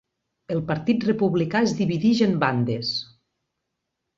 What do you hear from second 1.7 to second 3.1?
divideix en bandes.